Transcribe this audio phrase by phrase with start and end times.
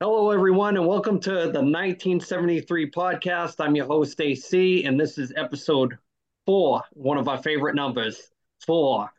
[0.00, 3.56] Hello, everyone, and welcome to the 1973 podcast.
[3.58, 5.98] I'm your host, AC, and this is episode
[6.46, 8.30] four, one of our favorite numbers,
[8.64, 9.12] four.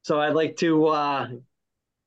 [0.00, 1.28] So I'd like to uh,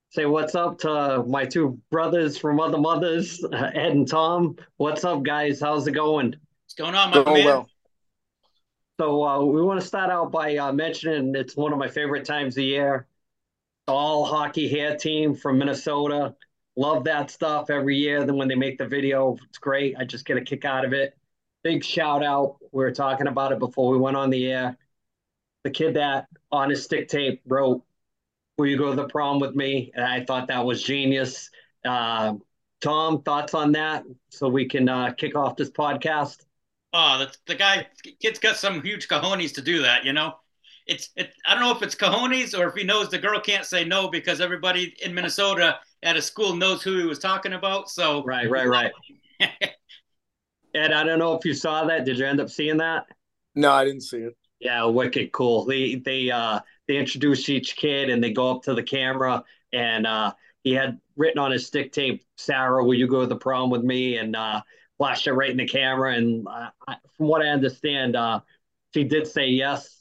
[0.10, 4.56] say what's up to my two brothers from other mothers, Ed and Tom.
[4.78, 5.62] What's up, guys?
[5.62, 6.30] How's it going?
[6.30, 7.46] What's going on, my man?
[7.46, 7.70] Well.
[9.00, 12.26] So uh, we want to start out by uh, mentioning it's one of my favorite
[12.26, 13.06] times of year.
[13.88, 16.34] All hockey hair team from Minnesota
[16.80, 18.24] Love that stuff every year.
[18.24, 19.98] Then when they make the video, it's great.
[20.00, 21.14] I just get a kick out of it.
[21.62, 22.56] Big shout out.
[22.72, 24.78] We were talking about it before we went on the air.
[25.66, 27.84] The kid that on his stick tape wrote,
[28.58, 29.92] Will you go to the prom with me?
[29.94, 31.50] And I thought that was genius.
[31.84, 32.36] Uh,
[32.80, 36.46] Tom, thoughts on that so we can uh, kick off this podcast?
[36.94, 37.88] Oh, the, the guy,
[38.22, 40.36] kid's got some huge cojones to do that, you know?
[40.88, 41.34] It's it.
[41.46, 44.08] I don't know if it's cojones or if he knows the girl can't say no
[44.08, 47.90] because everybody in Minnesota at a school knows who he was talking about.
[47.90, 48.92] So right, right, right.
[50.76, 52.06] Ed, I don't know if you saw that.
[52.06, 53.06] Did you end up seeing that?
[53.56, 54.38] No, I didn't see it.
[54.60, 55.66] Yeah, wicked cool.
[55.66, 60.06] They they uh they introduce each kid and they go up to the camera and
[60.06, 60.34] uh
[60.64, 63.84] he had written on his stick tape, Sarah, will you go to the prom with
[63.84, 64.18] me?
[64.18, 64.62] And uh
[64.98, 66.14] flashed it right in the camera.
[66.14, 66.70] And uh,
[67.18, 68.42] from what I understand, uh
[68.94, 69.96] she did say yes.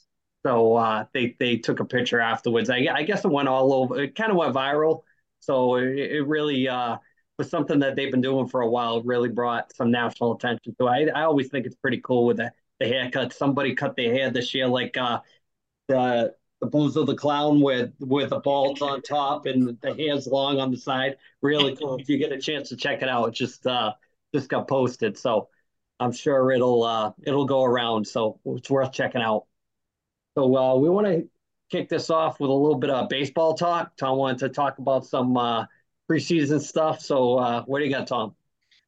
[0.45, 2.69] So uh, they they took a picture afterwards.
[2.69, 4.01] I, I guess it went all over.
[4.01, 5.01] It kind of went viral.
[5.39, 6.97] So it, it really uh,
[7.37, 9.01] was something that they've been doing for a while.
[9.03, 10.87] Really brought some national attention to.
[10.87, 13.33] I I always think it's pretty cool with the the haircut.
[13.33, 15.19] Somebody cut their hair this year, like uh,
[15.87, 20.59] the the Bozo the Clown with with the balls on top and the hair's long
[20.59, 21.17] on the side.
[21.41, 21.97] Really cool.
[21.97, 23.93] if you get a chance to check it out, it just uh,
[24.33, 25.17] just got posted.
[25.17, 25.49] So
[25.99, 28.07] I'm sure it'll uh, it'll go around.
[28.07, 29.45] So it's worth checking out.
[30.37, 31.27] So uh, we want to
[31.69, 33.95] kick this off with a little bit of baseball talk.
[33.97, 35.65] Tom wanted to talk about some uh,
[36.09, 37.01] preseason stuff.
[37.01, 38.35] So uh, what do you got, Tom?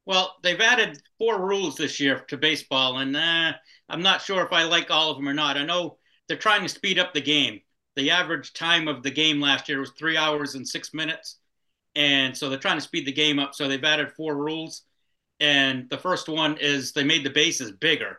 [0.04, 3.52] Well, they've added four rules this year to baseball, and uh,
[3.88, 5.56] I'm not sure if I like all of them or not.
[5.56, 7.60] I know they're trying to speed up the game.
[7.94, 11.38] The average time of the game last year was three hours and six minutes.
[11.94, 13.54] And so they're trying to speed the game up.
[13.54, 14.82] So they've added four rules.
[15.40, 18.18] And the first one is they made the bases bigger.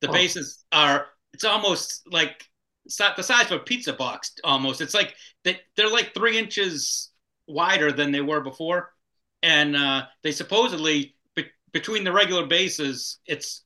[0.00, 0.12] The oh.
[0.12, 2.48] bases are, it's almost like
[2.84, 4.80] the size of a pizza box almost.
[4.80, 7.10] It's like they, they're like three inches
[7.46, 8.90] wider than they were before.
[9.42, 13.62] And uh, they supposedly, be- between the regular bases, it's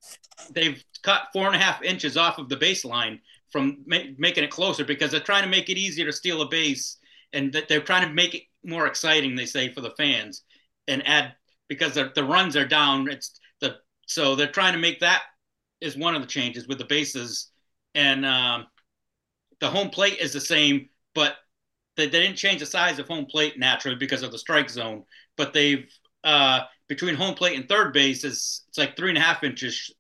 [0.50, 4.50] they've cut four and a half inches off of the baseline from ma- making it
[4.50, 6.98] closer because they're trying to make it easier to steal a base
[7.32, 10.42] and that they're trying to make it more exciting, they say, for the fans
[10.88, 11.34] and add
[11.68, 13.08] because the, the runs are down.
[13.08, 15.22] It's the so they're trying to make that
[15.80, 17.50] is one of the changes with the bases
[17.94, 18.66] and um,
[19.60, 21.36] the home plate is the same, but
[21.96, 25.04] they, they didn't change the size of home plate naturally because of the strike zone.
[25.36, 25.86] But they've
[26.24, 29.74] uh, between home plate and third base is it's like three and a half inches
[29.74, 29.92] sh-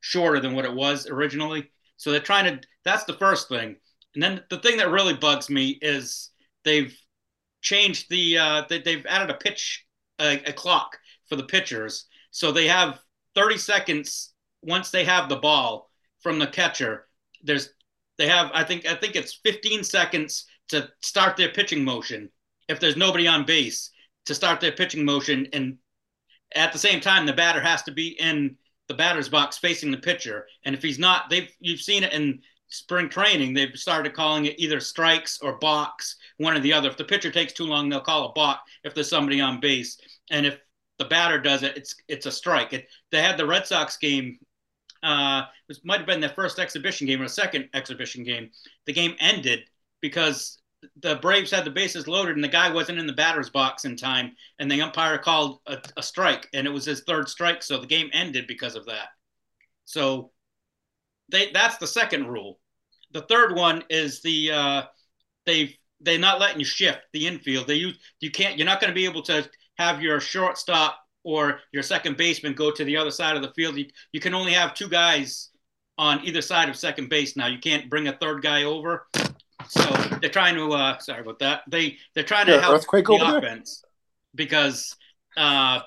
[0.00, 1.70] shorter than what it was originally.
[1.96, 2.66] So they're trying to.
[2.84, 3.76] That's the first thing.
[4.14, 6.30] And then the thing that really bugs me is
[6.64, 6.96] they've
[7.60, 8.38] changed the.
[8.38, 9.84] Uh, they, they've added a pitch
[10.20, 10.96] a, a clock
[11.28, 13.00] for the pitchers, so they have
[13.34, 14.32] 30 seconds
[14.62, 17.06] once they have the ball from the catcher.
[17.42, 17.70] There's
[18.18, 22.30] they have I think I think it's 15 seconds to start their pitching motion
[22.68, 23.90] if there's nobody on base
[24.26, 25.46] to start their pitching motion.
[25.52, 25.78] And
[26.54, 28.56] at the same time the batter has to be in
[28.88, 30.46] the batter's box facing the pitcher.
[30.64, 32.40] And if he's not they've you've seen it in
[32.70, 36.90] spring training they've started calling it either strikes or balks one or the other.
[36.90, 39.96] If the pitcher takes too long they'll call a balk if there's somebody on base.
[40.30, 40.58] And if
[40.98, 42.72] the batter does it it's it's a strike.
[42.72, 44.38] It, they had the red sox game
[45.02, 48.50] uh, this might have been their first exhibition game or a second exhibition game.
[48.86, 49.60] The game ended
[50.00, 50.58] because
[51.00, 53.96] the Braves had the bases loaded and the guy wasn't in the batter's box in
[53.96, 57.78] time, and the umpire called a, a strike, and it was his third strike, so
[57.78, 59.08] the game ended because of that.
[59.84, 60.30] So
[61.30, 62.60] they that's the second rule.
[63.12, 64.82] The third one is the uh,
[65.46, 67.66] they they're not letting you shift the infield.
[67.66, 71.60] They use you can't you're not going to be able to have your shortstop or
[71.72, 73.76] your second baseman go to the other side of the field.
[73.76, 75.50] You, you can only have two guys
[75.98, 77.48] on either side of second base now.
[77.48, 79.06] You can't bring a third guy over.
[79.68, 79.82] So
[80.22, 80.72] they're trying to.
[80.72, 81.64] Uh, sorry about that.
[81.68, 83.90] They they're trying to yeah, help the offense there?
[84.36, 84.96] because
[85.36, 85.80] uh,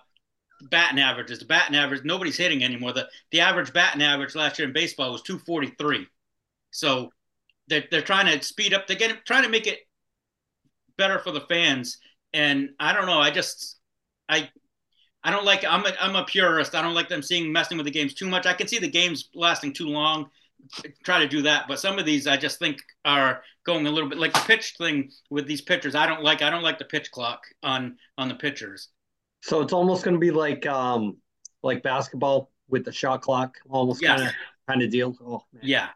[0.70, 1.40] batting averages.
[1.40, 2.94] The batting average nobody's hitting anymore.
[2.94, 6.06] The the average batting average last year in baseball was 243.
[6.70, 7.10] So
[7.68, 8.86] they're they're trying to speed up.
[8.86, 9.80] They're getting trying to make it
[11.00, 11.98] better for the fans.
[12.32, 13.20] And I don't know.
[13.20, 13.80] I just
[14.30, 14.52] I
[15.24, 15.64] I don't like.
[15.64, 16.74] I'm a, I'm a purist.
[16.76, 18.46] I don't like them seeing messing with the games too much.
[18.46, 20.30] I can see the games lasting too long.
[21.04, 24.10] Try to do that, but some of these I just think are going a little
[24.10, 25.96] bit like the pitch thing with these pitchers.
[25.96, 26.42] I don't like.
[26.42, 28.90] I don't like the pitch clock on on the pitchers.
[29.42, 31.18] So it's almost going to be like um
[31.64, 34.20] like basketball with the shot clock, almost Yes.
[34.20, 34.36] kind of
[34.68, 35.16] kind of deal.
[35.24, 35.90] Oh man, Yeah.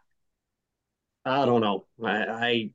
[1.25, 1.85] I don't know.
[2.03, 2.69] I, I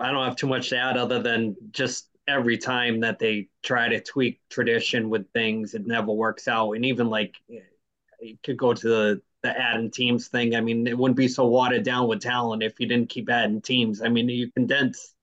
[0.00, 3.88] I don't have too much to add other than just every time that they try
[3.88, 6.72] to tweak tradition with things, it never works out.
[6.72, 10.56] And even like you could go to the the adding teams thing.
[10.56, 13.60] I mean, it wouldn't be so watered down with talent if you didn't keep adding
[13.60, 14.00] teams.
[14.00, 15.14] I mean, you condense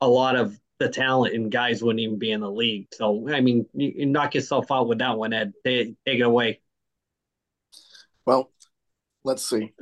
[0.00, 2.88] a lot of the talent and guys wouldn't even be in the league.
[2.92, 5.52] So I mean, you, you knock yourself out with that one, Ed.
[5.64, 6.60] Take, take it away.
[8.26, 8.50] Well,
[9.22, 9.72] let's see.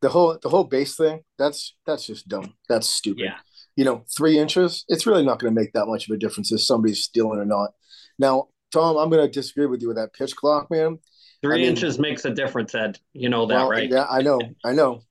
[0.00, 2.54] The whole the whole base thing, that's that's just dumb.
[2.68, 3.24] That's stupid.
[3.24, 3.38] Yeah.
[3.76, 6.50] You know, three inches, it's really not going to make that much of a difference
[6.50, 7.70] if somebody's stealing or not.
[8.18, 10.98] Now, Tom, I'm going to disagree with you with that pitch clock, man.
[11.42, 12.98] Three I mean- inches makes a difference, Ed.
[13.12, 13.90] You know that, Well, right?
[13.90, 15.02] Yeah, I know, I know.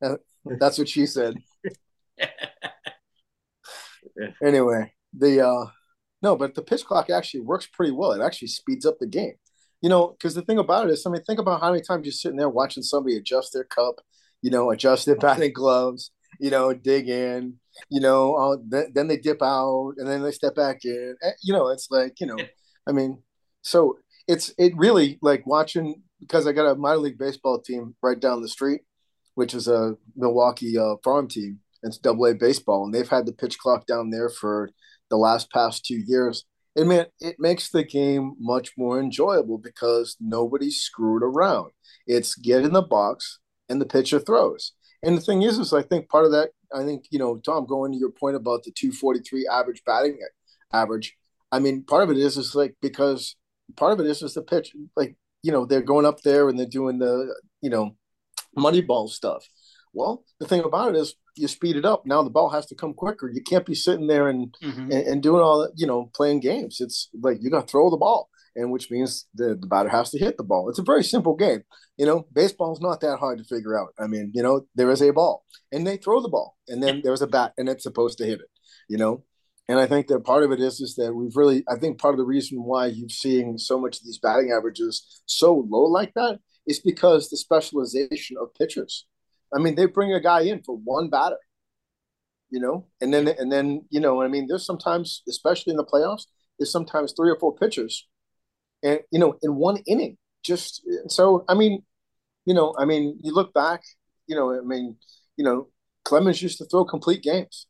[0.58, 1.36] That's what she said.
[4.42, 5.66] anyway, the uh
[6.22, 8.12] no, but the pitch clock actually works pretty well.
[8.12, 9.34] It actually speeds up the game.
[9.80, 12.04] You know, because the thing about it is, I mean, think about how many times
[12.04, 13.94] you're sitting there watching somebody adjust their cup,
[14.42, 17.54] you know, adjust their batting gloves, you know, dig in,
[17.90, 21.16] you know, uh, then, then they dip out and then they step back in.
[21.22, 22.38] Eh, You know, it's like, you know,
[22.88, 23.22] I mean,
[23.62, 28.18] so it's it really like watching because I got a minor league baseball team right
[28.18, 28.82] down the street,
[29.34, 31.60] which is a Milwaukee uh, farm team.
[31.82, 34.70] It's double A baseball, and they've had the pitch clock down there for
[35.08, 36.44] the last past two years.
[36.76, 41.72] It man, it makes the game much more enjoyable because nobody's screwed around.
[42.06, 44.72] It's get in the box and the pitcher throws.
[45.02, 47.66] And the thing is, is I think part of that, I think you know, Tom,
[47.66, 50.18] going to your point about the 243 average batting
[50.72, 51.16] average.
[51.52, 53.36] I mean, part of it is is like because
[53.76, 56.58] part of it is is the pitch, like you know, they're going up there and
[56.58, 57.96] they're doing the you know,
[58.56, 59.46] money ball stuff.
[59.92, 62.04] Well, the thing about it is you speed it up.
[62.06, 63.28] Now the ball has to come quicker.
[63.30, 64.82] You can't be sitting there and Mhm.
[64.92, 66.80] and, and doing all that, you know, playing games.
[66.80, 70.10] It's like you got to throw the ball, and which means the, the batter has
[70.10, 70.68] to hit the ball.
[70.68, 71.62] It's a very simple game.
[71.96, 73.94] You know, baseball's not that hard to figure out.
[73.98, 77.00] I mean, you know, there is a ball, and they throw the ball, and then
[77.04, 78.48] there's a bat, and it's supposed to hit it.
[78.88, 79.24] You know,
[79.68, 82.14] and I think that part of it is is that we've really, I think part
[82.14, 86.12] of the reason why you've seeing so much of these batting averages so low like
[86.14, 89.06] that is because the specialization of pitchers.
[89.54, 91.36] I mean, they bring a guy in for one batter
[92.50, 95.84] you know, and then and then you know, I mean, there's sometimes, especially in the
[95.84, 96.24] playoffs,
[96.58, 98.08] there's sometimes three or four pitchers,
[98.82, 100.16] and you know, in one inning.
[100.42, 101.82] Just so, I mean,
[102.46, 103.82] you know, I mean, you look back,
[104.26, 104.96] you know, I mean,
[105.36, 105.68] you know,
[106.04, 107.66] Clemens used to throw complete games,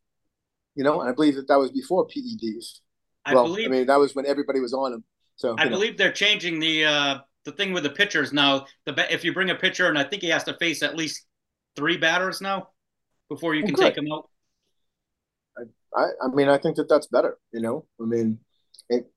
[0.74, 2.80] you know, and I believe that that was before PEDs.
[3.24, 5.04] I well, believe I mean, that was when everybody was on him.
[5.36, 5.70] So I know.
[5.70, 8.66] believe they're changing the uh, the thing with the pitchers now.
[8.86, 11.26] The if you bring a pitcher, and I think he has to face at least
[11.76, 12.68] three batters now
[13.28, 13.94] before you Oh, can good.
[13.94, 14.28] take him out.
[15.94, 17.38] I, I mean, I think that that's better.
[17.52, 18.38] You know, I mean,
[18.88, 19.10] it,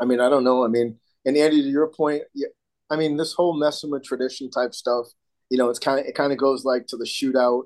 [0.00, 0.64] I mean, I don't know.
[0.64, 2.48] I mean, and Andy, to your point, yeah,
[2.90, 5.06] I mean, this whole Messima tradition type stuff,
[5.50, 7.64] you know, it's kind of it kind of goes like to the shootout,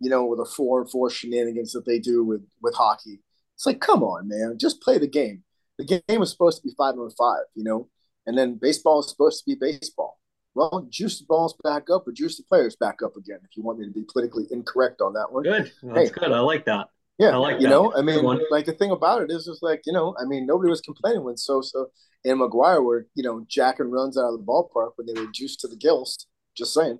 [0.00, 3.20] you know, with a four and four shenanigans that they do with with hockey.
[3.54, 5.42] It's like, come on, man, just play the game.
[5.78, 7.88] The game is supposed to be five on five, you know,
[8.26, 10.18] and then baseball is supposed to be baseball.
[10.54, 13.40] Well, juice the balls back up or juice the players back up again.
[13.44, 15.70] If you want me to be politically incorrect on that one, Good.
[15.82, 16.14] That's Hey.
[16.18, 16.32] good.
[16.32, 16.88] I like that.
[17.18, 17.70] Yeah, I like you that.
[17.70, 18.40] know, I mean, one.
[18.50, 21.24] like the thing about it is, is like you know, I mean, nobody was complaining
[21.24, 21.86] when Sosa
[22.24, 25.60] and McGwire were, you know, jacking runs out of the ballpark when they were juiced
[25.60, 26.26] to the gills.
[26.56, 26.98] Just saying.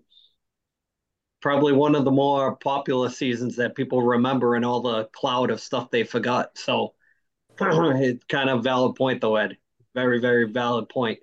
[1.42, 5.60] Probably one of the more popular seasons that people remember in all the cloud of
[5.60, 6.56] stuff they forgot.
[6.56, 6.94] So
[7.60, 9.56] it's kind of valid point though, Ed.
[9.94, 11.20] Very, very valid point.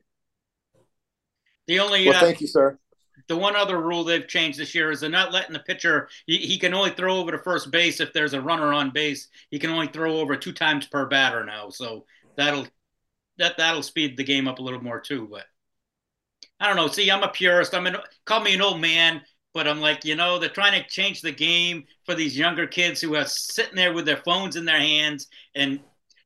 [1.67, 2.79] The only Well, uh, thank you, sir.
[3.27, 6.10] The one other rule they've changed this year is they're not letting the pitcher.
[6.25, 9.27] He, he can only throw over to first base if there's a runner on base.
[9.50, 12.68] He can only throw over two times per batter now, so that'll
[13.38, 15.27] that that'll speed the game up a little more too.
[15.30, 15.46] But
[16.60, 16.88] I don't know.
[16.88, 17.74] See, I'm a purist.
[17.74, 19.22] I'm an call me an old man,
[19.53, 23.01] but I'm like, you know, they're trying to change the game for these younger kids
[23.01, 25.80] who are sitting there with their phones in their hands and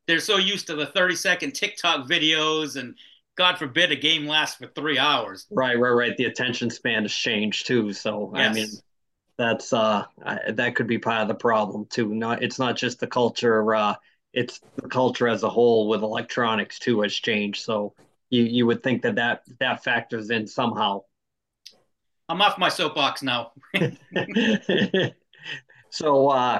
[0.07, 2.95] they're so used to the 30 second TikTok videos and
[3.37, 5.45] God forbid a game lasts for three hours.
[5.51, 6.17] Right, right, right.
[6.17, 7.93] The attention span has changed too.
[7.93, 8.67] So I mean,
[9.37, 12.13] that's uh, I, that could be part of the problem too.
[12.13, 13.75] Not it's not just the culture.
[13.75, 13.95] Uh,
[14.33, 17.63] it's the culture as a whole with electronics too has changed.
[17.63, 17.93] So
[18.29, 21.03] you you would think that that that factors in somehow.
[22.29, 23.51] I'm off my soapbox now.
[25.91, 26.59] so uh,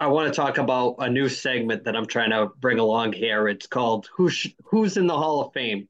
[0.00, 3.48] I want to talk about a new segment that I'm trying to bring along here.
[3.48, 5.88] It's called "Who's Who's in the Hall of Fame,"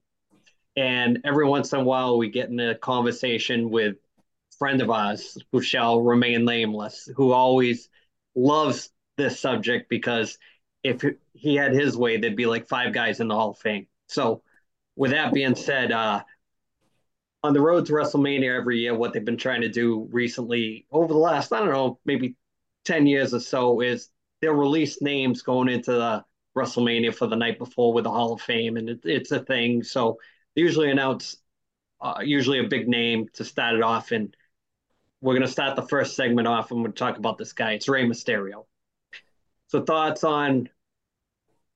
[0.77, 4.91] and every once in a while we get in a conversation with a friend of
[4.91, 7.89] ours who shall remain nameless, who always
[8.35, 10.39] loves this subject because
[10.83, 13.87] if he had his way, there'd be like five guys in the Hall of Fame.
[14.09, 14.43] So,
[14.97, 16.25] with that being said, uh,
[17.45, 21.13] on the road to WrestleMania every year, what they've been trying to do recently over
[21.13, 22.35] the last, I don't know, maybe
[22.91, 24.09] 10 years or so is
[24.41, 26.25] they'll release names going into the
[26.59, 29.85] WrestleMania for the night before with the Hall of Fame, and it, it's a thing.
[29.85, 30.19] So
[30.57, 31.37] they usually announce
[32.01, 34.37] uh, usually a big name to start it off, and
[35.21, 36.73] we're going to start the first segment off.
[36.73, 37.75] and we're going to talk about this guy.
[37.75, 38.65] It's Rey Mysterio.
[39.69, 40.69] So thoughts on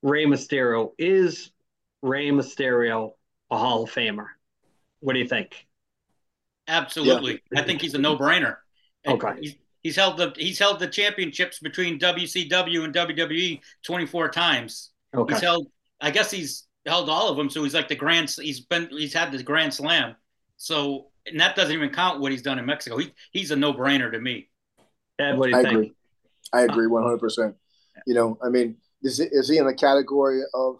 [0.01, 0.91] Rey Mysterio?
[0.97, 1.49] Is
[2.01, 3.13] Rey Mysterio
[3.49, 4.27] a Hall of Famer?
[4.99, 5.65] What do you think?
[6.67, 7.41] Absolutely.
[7.53, 7.61] Yeah.
[7.61, 8.57] I think he's a no-brainer.
[9.07, 9.55] Okay.
[9.85, 14.91] He's, he's, held the he's held the championships between WCW and WWE 24 times.
[15.15, 15.33] Okay.
[15.33, 15.67] He's held
[16.01, 19.13] I guess he's held all of them so he's like the grand he's been he's
[19.13, 20.15] had the grand slam.
[20.57, 22.97] So and that doesn't even count what he's done in Mexico.
[22.97, 24.49] He, he's a no-brainer to me.
[25.19, 25.73] Ed, what do you I think?
[25.73, 25.93] Agree.
[26.53, 27.55] I agree 100%.
[28.05, 30.77] You know, I mean, is, is he in the category of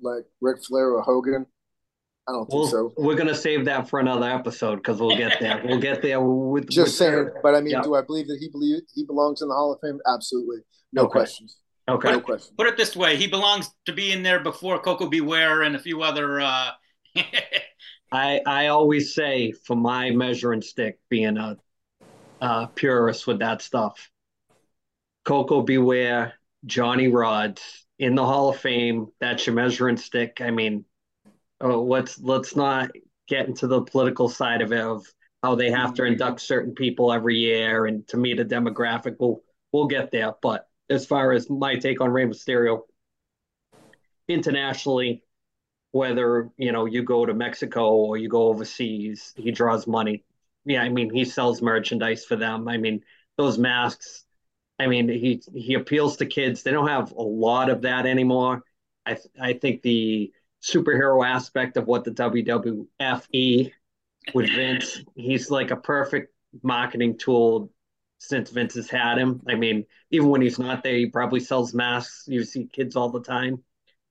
[0.00, 1.46] like Ric Flair or Hogan?
[2.28, 2.92] I don't think we'll, so.
[2.98, 5.62] We're gonna save that for another episode because we'll get there.
[5.64, 7.12] We'll get there with just with saying.
[7.12, 7.80] Their, but I mean, yeah.
[7.80, 9.98] do I believe that he believe he belongs in the Hall of Fame?
[10.06, 10.58] Absolutely,
[10.92, 11.12] no okay.
[11.12, 11.56] questions.
[11.88, 12.52] Okay, no questions.
[12.58, 15.22] Put it this way: he belongs to be in there before Koko B.
[15.22, 16.38] Ware and a few other.
[16.40, 16.72] Uh...
[18.12, 21.56] I I always say for my measuring stick, being a,
[22.42, 24.10] a purist with that stuff,
[25.24, 25.78] Koko B.
[25.78, 26.34] Ware,
[26.66, 27.60] Johnny Rodz
[27.98, 29.06] in the Hall of Fame.
[29.18, 30.42] That's your measuring stick.
[30.42, 30.84] I mean
[31.60, 32.90] oh, let's let's not
[33.28, 35.06] get into the political side of it of
[35.42, 36.12] how they have to mm-hmm.
[36.12, 39.16] induct certain people every year and to meet a demographic.
[39.18, 40.32] We'll we'll get there.
[40.42, 42.82] But as far as my take on Rey Mysterio,
[44.26, 45.22] internationally,
[45.92, 50.24] whether you know you go to Mexico or you go overseas, he draws money.
[50.64, 52.68] Yeah, I mean he sells merchandise for them.
[52.68, 53.02] I mean
[53.36, 54.24] those masks.
[54.78, 56.62] I mean he he appeals to kids.
[56.62, 58.62] They don't have a lot of that anymore.
[59.06, 63.72] I I think the superhero aspect of what the WWFE
[64.34, 65.02] with Vince.
[65.14, 67.72] He's like a perfect marketing tool
[68.18, 69.42] since Vince has had him.
[69.48, 72.24] I mean, even when he's not there, he probably sells masks.
[72.26, 73.62] You see kids all the time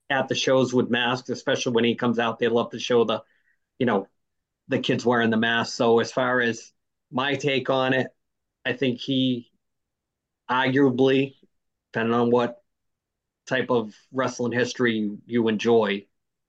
[0.10, 2.40] at the shows with masks, especially when he comes out.
[2.40, 3.22] They love to show the,
[3.78, 4.08] you know,
[4.70, 5.76] the kids wearing the mask.
[5.76, 6.72] So as far as
[7.12, 8.08] my take on it,
[8.66, 9.52] I think he
[10.50, 11.36] arguably,
[11.92, 12.62] depending on what
[13.48, 16.06] type of wrestling history you enjoy,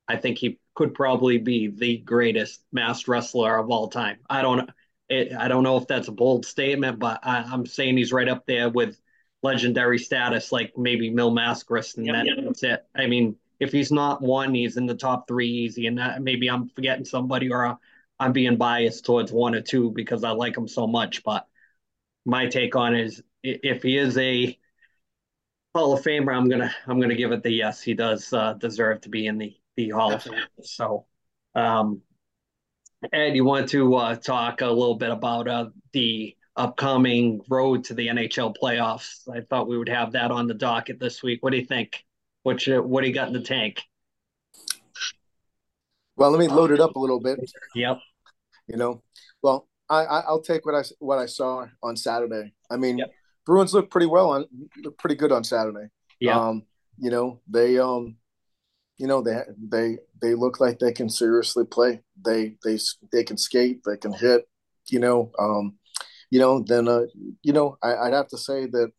[0.09, 4.19] I think he could probably be the greatest masked wrestler of all time.
[4.29, 4.71] I don't
[5.09, 8.29] it, I don't know if that's a bold statement, but I, am saying he's right
[8.29, 9.00] up there with
[9.43, 12.37] legendary status, like maybe Mil Mascaras, and yep, yep.
[12.45, 12.87] that's it.
[12.95, 16.49] I mean, if he's not one, he's in the top three easy, and that, maybe
[16.49, 17.79] I'm forgetting somebody or
[18.21, 21.23] I'm being biased towards one or two because I like him so much.
[21.25, 21.47] But
[22.25, 24.59] my take on is if he is a
[25.75, 27.81] Hall of Famer, I'm gonna I'm gonna give it the yes.
[27.81, 30.35] He does uh, deserve to be in the the Hall of Fame.
[30.61, 31.06] So,
[31.54, 32.02] um,
[33.12, 37.94] Ed, you want to uh, talk a little bit about uh, the upcoming road to
[37.94, 39.28] the NHL playoffs?
[39.32, 41.44] I thought we would have that on the docket this week.
[41.44, 42.04] What do you think?
[42.42, 43.80] What you, what do you got in the tank?
[46.16, 47.38] Well, let me load it up a little bit.
[47.76, 48.00] Yep.
[48.66, 49.02] You know,
[49.42, 52.52] well, I, I will take what I what I saw on Saturday.
[52.68, 53.12] I mean, yep.
[53.47, 54.44] Bruins look pretty well on
[54.82, 55.87] look pretty good on Saturday.
[56.18, 56.38] Yeah.
[56.38, 56.64] Um,
[56.99, 58.16] you know, they um
[58.99, 62.02] you know they they they look like they can seriously play.
[62.23, 62.78] They they
[63.12, 63.81] they can skate.
[63.85, 64.49] They can hit.
[64.88, 65.78] You know, um,
[66.31, 66.62] you know.
[66.67, 67.02] Then uh,
[67.43, 68.90] you know, I, would have to say that.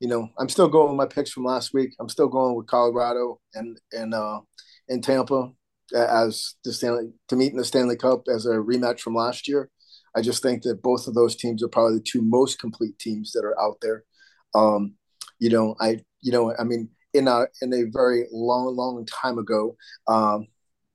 [0.00, 1.94] You know, I'm still going with my picks from last week.
[1.98, 4.40] I'm still going with Colorado and and uh,
[4.88, 5.50] and Tampa
[5.94, 9.70] as the Stanley to meet in the Stanley Cup as a rematch from last year.
[10.16, 13.32] I just think that both of those teams are probably the two most complete teams
[13.32, 14.04] that are out there.
[14.54, 14.94] Um,
[15.40, 19.38] you know, I you know, I mean, in a in a very long, long time
[19.38, 19.76] ago.
[20.06, 20.48] Um,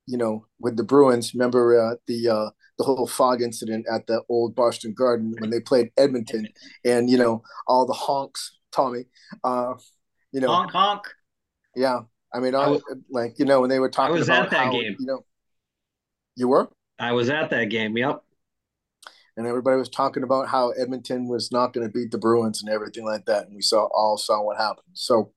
[0.06, 4.22] you know, with the Bruins, remember uh, the uh, the whole fog incident at the
[4.28, 6.48] old Boston Garden when they played Edmonton,
[6.84, 9.04] and you know all the honks, Tommy.
[9.42, 9.74] Uh,
[10.32, 11.02] you know, honk honk.
[11.74, 12.00] Yeah,
[12.32, 14.16] I mean, I, was, like you know when they were talking.
[14.16, 14.96] I was about at that how, game.
[14.98, 15.24] You know,
[16.36, 16.70] you were.
[16.98, 17.96] I was at that game.
[17.96, 18.22] Yep.
[19.36, 22.70] And everybody was talking about how Edmonton was not going to beat the Bruins and
[22.70, 24.88] everything like that, and we saw all saw what happened.
[24.92, 25.32] So,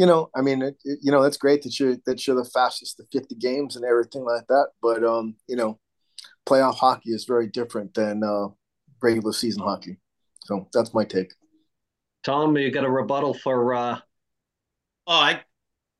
[0.00, 2.50] you know, I mean, it, it, you know, that's great that you're that you're the
[2.54, 4.68] fastest to 50 games and everything like that.
[4.80, 5.78] But um, you know,
[6.48, 8.46] playoff hockey is very different than uh,
[9.02, 9.98] regular season hockey.
[10.46, 11.34] So that's my take.
[12.24, 13.74] Tom, you got a rebuttal for?
[13.74, 13.98] uh
[15.06, 15.42] Oh, I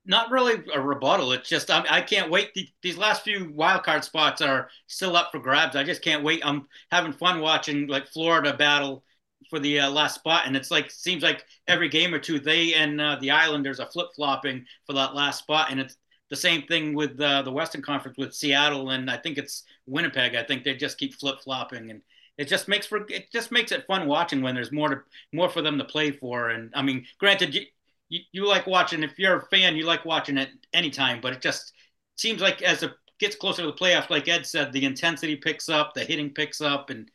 [0.06, 1.32] not really a rebuttal.
[1.32, 2.56] It's just I, I can't wait.
[2.80, 5.76] These last few wild card spots are still up for grabs.
[5.76, 6.40] I just can't wait.
[6.42, 9.04] I'm having fun watching like Florida battle
[9.50, 12.74] for the uh, last spot, and it's like seems like every game or two they
[12.74, 15.96] and uh, the Islanders are flip flopping for that last spot, and it's
[16.30, 20.36] the same thing with uh, the Western Conference with Seattle and I think it's Winnipeg.
[20.36, 22.00] I think they just keep flip flopping, and
[22.38, 25.00] it just makes for it just makes it fun watching when there's more to
[25.32, 26.50] more for them to play for.
[26.50, 27.62] And I mean, granted, you,
[28.08, 31.42] you, you like watching if you're a fan, you like watching it anytime, but it
[31.42, 31.72] just
[32.16, 35.68] seems like as it gets closer to the playoffs, like Ed said, the intensity picks
[35.68, 37.10] up, the hitting picks up, and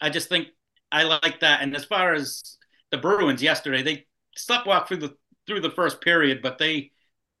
[0.00, 0.48] I just think
[0.90, 1.62] I like that.
[1.62, 2.56] And as far as
[2.90, 4.06] the Bruins yesterday, they
[4.66, 5.14] walk through the
[5.46, 6.92] through the first period, but they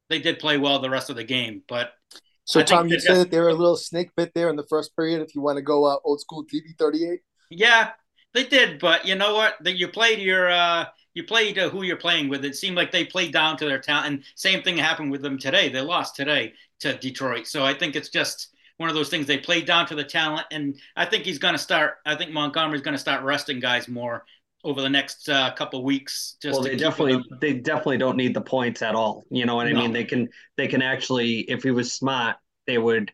[0.08, 1.62] they did play well the rest of the game.
[1.68, 1.92] But
[2.44, 4.66] so, I Tom, you said that they were a little snake bit there in the
[4.68, 5.20] first period.
[5.20, 7.90] If you want to go uh, old school TV thirty eight, yeah,
[8.34, 8.78] they did.
[8.78, 9.56] But you know what?
[9.60, 12.44] That you played your uh, you played uh, who you're playing with.
[12.44, 14.06] It seemed like they played down to their talent.
[14.06, 15.68] And same thing happened with them today.
[15.68, 17.46] They lost today to Detroit.
[17.46, 19.26] So I think it's just one of those things.
[19.26, 21.94] They played down to the talent, and I think he's going to start.
[22.06, 24.24] I think Montgomery's going to start resting guys more
[24.64, 26.36] over the next uh, couple weeks.
[26.40, 29.24] Just well, they definitely they definitely don't need the points at all.
[29.30, 29.92] You know what I mean?
[29.92, 33.12] They can they can actually, if he was smart, they would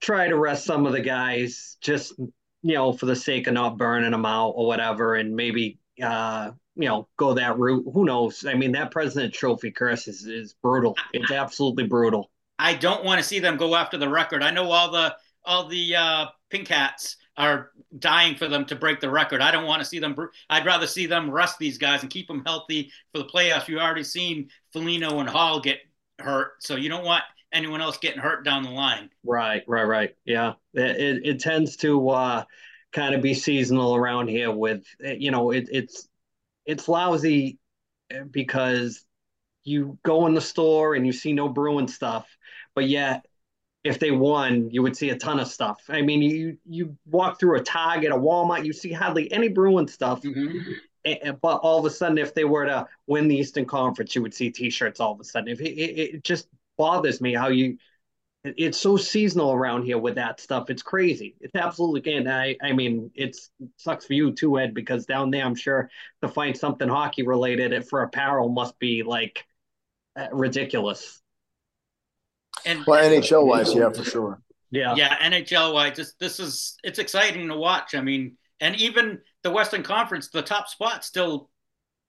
[0.00, 3.76] try to rest some of the guys just you know for the sake of not
[3.76, 7.84] burning them out or whatever, and maybe uh, you know go that route.
[7.92, 8.44] Who knows?
[8.46, 10.96] I mean, that President Trophy curse is is brutal.
[11.12, 12.30] It's absolutely brutal.
[12.60, 14.42] I don't want to see them go after the record.
[14.42, 19.00] I know all the all the uh, pink hats are dying for them to break
[19.00, 19.40] the record.
[19.40, 20.14] I don't want to see them.
[20.50, 23.66] I'd rather see them rest these guys and keep them healthy for the playoffs.
[23.66, 25.78] You've already seen Foligno and Hall get
[26.18, 29.08] hurt, so you don't want anyone else getting hurt down the line.
[29.24, 30.14] Right, right, right.
[30.26, 32.44] Yeah, it it, it tends to uh,
[32.92, 34.50] kind of be seasonal around here.
[34.50, 36.06] With you know, it, it's
[36.66, 37.58] it's lousy
[38.30, 39.02] because
[39.70, 42.26] you go in the store and you see no Bruin stuff,
[42.74, 43.24] but yet
[43.82, 45.82] if they won, you would see a ton of stuff.
[45.88, 49.88] I mean, you you walk through a Target, a Walmart, you see hardly any Bruin
[49.88, 50.22] stuff.
[50.22, 50.72] Mm-hmm.
[51.04, 54.20] And, but all of a sudden, if they were to win the Eastern Conference, you
[54.20, 55.48] would see T-shirts all of a sudden.
[55.48, 57.78] If it, it, it just bothers me how you,
[58.44, 60.68] it's so seasonal around here with that stuff.
[60.68, 61.36] It's crazy.
[61.40, 65.30] It's absolutely and I I mean, it's it sucks for you too, Ed, because down
[65.30, 65.90] there, I'm sure
[66.22, 69.46] to find something hockey related for apparel must be like
[70.32, 71.20] ridiculous.
[72.64, 74.42] And well, NHL wise, yeah, for sure.
[74.70, 77.94] Yeah, yeah, NHL wise, this this is it's exciting to watch.
[77.94, 81.50] I mean, and even the Western Conference, the top spot still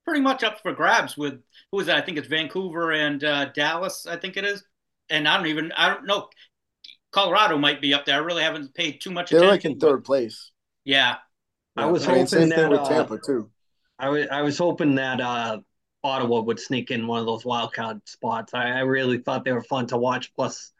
[0.06, 1.98] pretty much up for grabs with who is that?
[1.98, 4.06] I think it's Vancouver and uh, Dallas.
[4.06, 4.64] I think it is,
[5.10, 6.30] and I don't even I don't know.
[7.12, 8.16] Colorado might be up there.
[8.16, 9.32] I really haven't paid too much.
[9.32, 9.40] Attention.
[9.40, 10.52] They're attention, like in third place.
[10.86, 11.16] Yeah,
[11.76, 13.50] I was I mean, hoping that with uh, Tampa too.
[13.98, 15.60] I was I was hoping that uh,
[16.04, 18.54] Ottawa would sneak in one of those wild card spots.
[18.54, 20.34] I, I really thought they were fun to watch.
[20.34, 20.72] Plus,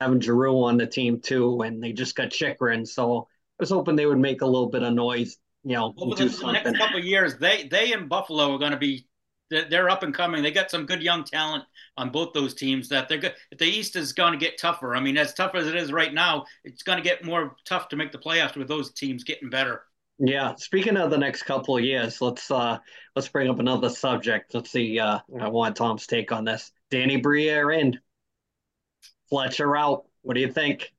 [0.00, 3.96] having Giroux on the team too, and they just got Chychrun, so I was hoping
[3.96, 5.36] they would make a little bit of noise.
[5.62, 8.72] You know, over the, the next couple of years, they they in Buffalo are going
[8.72, 9.06] to be
[9.50, 10.42] they're up and coming.
[10.42, 11.64] They got some good young talent
[11.96, 12.88] on both those teams.
[12.88, 13.34] That they're good.
[13.58, 14.94] The East is going to get tougher.
[14.94, 17.88] I mean, as tough as it is right now, it's going to get more tough
[17.88, 19.82] to make the playoffs with those teams getting better.
[20.22, 22.78] Yeah, speaking of the next couple of years, let's uh
[23.16, 24.54] let's bring up another subject.
[24.54, 24.98] Let's see.
[24.98, 26.72] Uh, I want Tom's take on this.
[26.90, 27.98] Danny Briere in,
[29.30, 30.04] Fletcher out.
[30.20, 30.92] What do you think?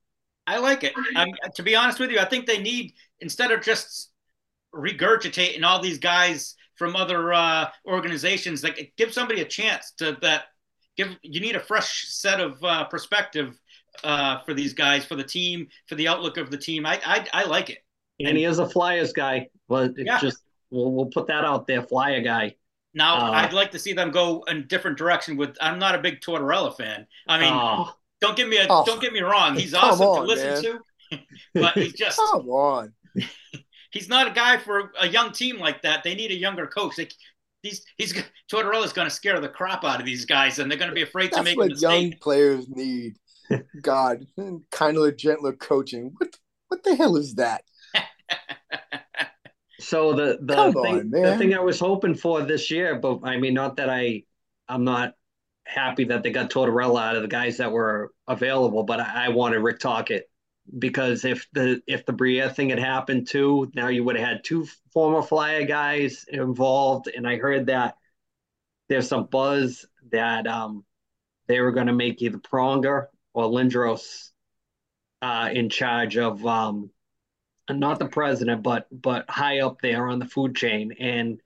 [0.47, 0.93] I like it.
[1.15, 4.09] I to be honest with you, I think they need instead of just
[4.73, 10.45] regurgitating all these guys from other uh, organizations, like give somebody a chance to that.
[10.97, 13.55] Give you need a fresh set of uh, perspective
[14.03, 16.87] uh, for these guys, for the team, for the outlook of the team.
[16.87, 17.77] I I, I like it
[18.25, 19.47] and he is a Flyers guy.
[19.67, 20.19] But yeah.
[20.19, 22.55] just we'll we'll put that out there, Flyer guy.
[22.93, 25.37] Now uh, I'd like to see them go in a different direction.
[25.37, 27.07] With I'm not a big Tortorella fan.
[27.27, 27.85] I mean, uh,
[28.19, 29.55] don't get me a, oh, don't get me wrong.
[29.55, 30.81] He's awesome on, to listen man.
[31.11, 31.19] to,
[31.61, 32.93] but he's just come on.
[33.91, 36.03] he's not a guy for a young team like that.
[36.03, 36.95] They need a younger coach.
[36.97, 37.07] They,
[37.63, 38.13] he's he's
[38.51, 41.03] Tortorella's going to scare the crap out of these guys, and they're going to be
[41.03, 43.17] afraid That's to make what young players need.
[43.81, 44.25] God,
[44.71, 46.13] kind of a gentler coaching.
[46.17, 46.35] What
[46.67, 47.63] what the hell is that?
[49.79, 53.37] So the the thing, on, the thing I was hoping for this year, but I
[53.37, 54.23] mean, not that I
[54.67, 55.15] I'm not
[55.65, 59.29] happy that they got Tortorella out of the guys that were available, but I, I
[59.29, 60.29] wanted Rick Tocchet
[60.77, 64.43] because if the if the Briere thing had happened too, now you would have had
[64.43, 67.95] two former Flyer guys involved, and I heard that
[68.89, 70.85] there's some buzz that um
[71.47, 74.31] they were going to make either Pronger or Lindros
[75.21, 76.89] uh, in charge of um,
[77.79, 80.93] not the president, but but high up there on the food chain.
[80.99, 81.41] And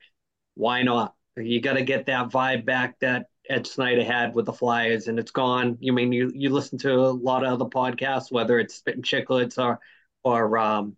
[0.55, 1.15] why not?
[1.38, 5.19] You got to get that vibe back that Ed Snider had with the Flyers, and
[5.19, 5.77] it's gone.
[5.79, 9.57] You mean you you listen to a lot of other podcasts, whether it's Spittin' Chicklets
[9.57, 9.79] or
[10.23, 10.97] or um,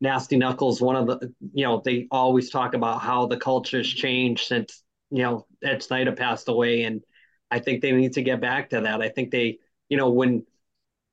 [0.00, 4.46] Nasty Knuckles, one of the, you know, they always talk about how the culture's changed
[4.46, 6.82] since, you know, Ed Snider passed away.
[6.84, 7.02] And
[7.50, 9.02] I think they need to get back to that.
[9.02, 10.46] I think they, you know, when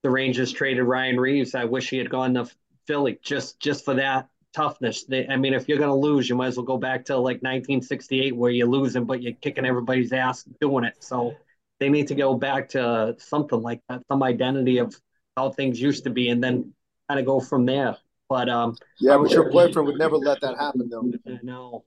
[0.04, 2.50] the Rangers traded Ryan Reaves, I wish he had gone to
[2.88, 5.04] Philly just just for that toughness.
[5.04, 7.18] They, I mean, if you're going to lose, you might as well go back to
[7.18, 10.96] like 1968 where you're losing, but you're kicking everybody's ass doing it.
[11.00, 11.36] So
[11.80, 14.96] they need to go back to something like that, some identity of
[15.36, 16.74] how things used to be, and then
[17.08, 17.98] kind of go from there.
[18.30, 21.12] But um, yeah, but your boyfriend would never let that happen, though.
[21.44, 21.86] No,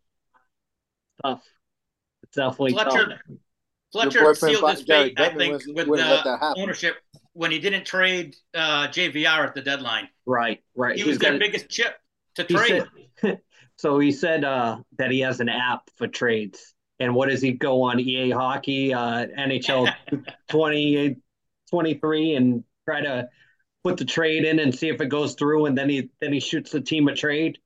[1.23, 1.43] tough.
[2.23, 3.09] It's definitely Fletcher.
[3.09, 3.37] tough.
[3.93, 6.97] Fletcher sealed his fate, I think, with the ownership
[7.33, 10.09] when he didn't trade uh, JVR at the deadline.
[10.27, 10.97] Right, right.
[10.97, 11.95] He was their biggest chip
[12.37, 12.85] to trade.
[13.21, 13.41] Said,
[13.77, 16.75] so he said uh, that he has an app for trades.
[16.99, 19.93] And what does he go on EA Hockey, uh, NHL
[20.51, 21.17] 20,
[21.71, 23.29] 23 and try to
[23.83, 26.41] put the trade in and see if it goes through and then he then he
[26.41, 27.59] shoots the team a trade.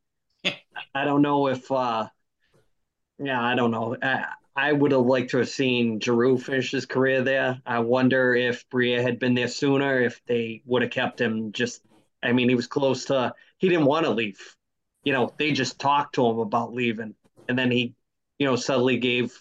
[0.94, 2.06] I don't know if uh
[3.18, 3.96] yeah, I don't know.
[4.00, 7.60] I, I would have liked to have seen Giroux finish his career there.
[7.66, 11.82] I wonder if Briere had been there sooner, if they would have kept him just
[12.24, 14.40] I mean, he was close to he didn't want to leave.
[15.04, 17.14] You know, they just talked to him about leaving.
[17.48, 17.94] And then he,
[18.38, 19.38] you know, suddenly gave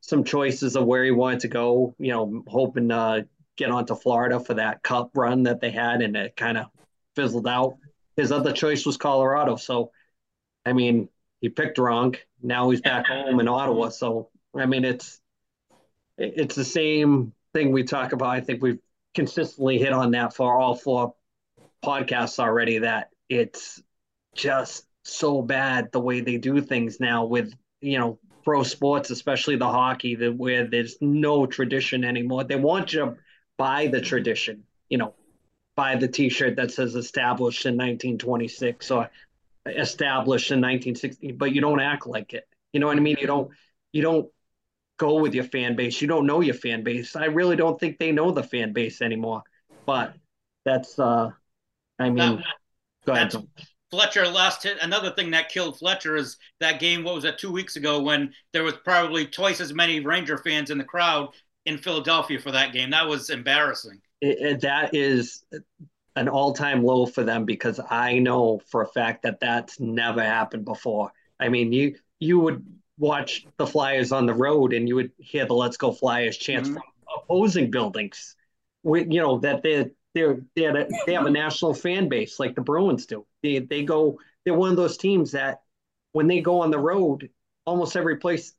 [0.00, 3.26] some choices of where he wanted to go, you know, hoping to
[3.56, 6.66] get onto Florida for that cup run that they had, and it kind of
[7.16, 7.76] fizzled out.
[8.16, 9.56] His other choice was Colorado.
[9.56, 9.92] So,
[10.66, 11.08] I mean,
[11.40, 12.16] he picked wrong.
[12.42, 13.88] Now he's back home in Ottawa.
[13.88, 15.20] So, I mean, it's
[16.18, 18.30] it's the same thing we talk about.
[18.30, 18.80] I think we've
[19.14, 21.14] consistently hit on that for all four
[21.84, 22.78] podcasts already.
[22.78, 23.82] That it's
[24.34, 29.56] just so bad the way they do things now with you know pro sports, especially
[29.56, 32.44] the hockey, that where there's no tradition anymore.
[32.44, 33.16] They want you to
[33.56, 35.14] buy the tradition, you know,
[35.76, 39.10] buy the T-shirt that says established in 1926 or
[39.66, 42.46] established in 1960, but you don't act like it.
[42.72, 43.16] You know what I mean?
[43.20, 43.50] You don't
[43.92, 44.28] you don't
[45.02, 46.00] go with your fan base.
[46.00, 47.16] You don't know your fan base.
[47.16, 49.42] I really don't think they know the fan base anymore.
[49.84, 50.14] But
[50.64, 51.30] that's uh
[51.98, 52.44] I mean that,
[53.04, 53.34] go ahead.
[53.90, 54.78] Fletcher lost it.
[54.80, 57.04] Another thing that killed Fletcher is that game.
[57.04, 57.38] What was that?
[57.38, 61.28] Two weeks ago, when there was probably twice as many Ranger fans in the crowd
[61.66, 62.90] in Philadelphia for that game.
[62.90, 64.00] That was embarrassing.
[64.20, 65.44] It, it, that is
[66.16, 70.64] an all-time low for them because I know for a fact that that's never happened
[70.64, 71.10] before.
[71.38, 72.64] I mean, you you would
[73.02, 76.68] watch the Flyers on the road and you would hear the "Let's Go Flyers" chants
[76.68, 76.78] mm-hmm.
[76.78, 78.36] from opposing buildings.
[78.84, 82.62] We, you know that they're they're, they're they have a national fan base like the
[82.62, 83.26] Bruins do.
[83.42, 85.62] They they go they're one of those teams that
[86.12, 87.28] when they go on the road,
[87.66, 88.54] almost every place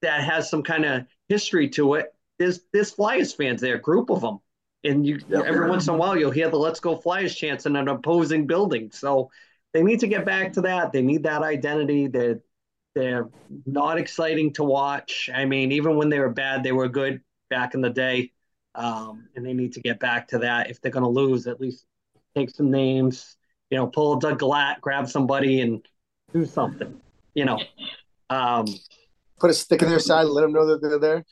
[0.00, 4.10] that has some kind of history to it, there's there's Flyers fans there, a group
[4.10, 4.38] of them,
[4.84, 7.76] and you every once in a while you'll hear the "Let's Go Flyers" chants in
[7.76, 8.90] an opposing building.
[8.90, 9.30] So
[9.74, 10.92] they need to get back to that.
[10.92, 12.06] They need that identity.
[12.06, 12.40] They're
[12.94, 13.28] they're
[13.66, 15.30] not exciting to watch.
[15.32, 18.32] I mean, even when they were bad, they were good back in the day,
[18.74, 20.70] um, and they need to get back to that.
[20.70, 21.84] If they're going to lose, at least
[22.36, 23.36] take some names.
[23.70, 25.86] You know, pull Doug Glatt, grab somebody, and
[26.32, 27.00] do something.
[27.34, 27.58] You know.
[28.28, 28.66] Um,
[29.40, 31.24] Put a stick in their side, let them know that they're there.